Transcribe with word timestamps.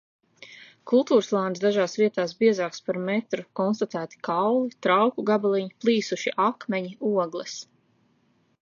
Kultūrslānis 0.91 1.61
dažās 1.65 1.97
vietās 2.03 2.33
biezāks 2.39 2.81
par 2.87 2.99
metru, 3.11 3.45
konstatēti 3.61 4.23
kauli, 4.31 4.75
trauku 4.87 5.29
gabaliņi, 5.31 5.73
plīsuši 5.85 6.37
akmeņi, 6.51 6.99
ogles. 7.17 7.65